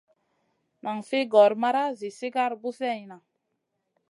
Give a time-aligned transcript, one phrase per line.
[0.83, 3.17] Nan fi gor mara zi sigar buseyna.